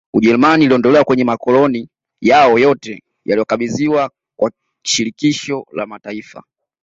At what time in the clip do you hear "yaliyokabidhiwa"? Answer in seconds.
3.25-4.11